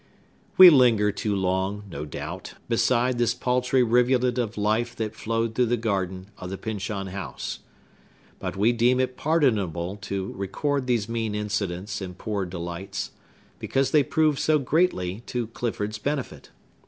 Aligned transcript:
We 0.57 0.71
linger 0.71 1.11
too 1.11 1.35
long, 1.35 1.83
no 1.87 2.05
doubt, 2.05 2.55
beside 2.67 3.19
this 3.19 3.35
paltry 3.35 3.83
rivulet 3.83 4.39
of 4.39 4.57
life 4.57 4.95
that 4.95 5.13
flowed 5.13 5.53
through 5.53 5.67
the 5.67 5.77
garden 5.77 6.31
of 6.39 6.49
the 6.49 6.57
Pyncheon 6.57 7.05
House. 7.09 7.59
But 8.39 8.57
we 8.57 8.73
deem 8.73 8.99
it 8.99 9.15
pardonable 9.15 9.97
to 9.97 10.33
record 10.33 10.87
these 10.87 11.07
mean 11.07 11.35
incidents 11.35 12.01
and 12.01 12.17
poor 12.17 12.47
delights, 12.47 13.11
because 13.59 13.91
they 13.91 14.01
proved 14.01 14.39
so 14.39 14.57
greatly 14.57 15.19
to 15.27 15.45
Clifford's 15.45 15.99
benefit. 15.99 16.49